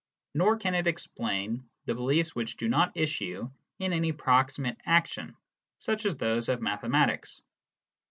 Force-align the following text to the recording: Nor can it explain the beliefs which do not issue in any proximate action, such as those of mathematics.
Nor 0.33 0.57
can 0.57 0.73
it 0.73 0.87
explain 0.87 1.69
the 1.85 1.93
beliefs 1.93 2.33
which 2.33 2.57
do 2.57 2.67
not 2.67 2.97
issue 2.97 3.51
in 3.77 3.93
any 3.93 4.11
proximate 4.11 4.77
action, 4.83 5.37
such 5.77 6.07
as 6.07 6.17
those 6.17 6.49
of 6.49 6.59
mathematics. 6.59 7.43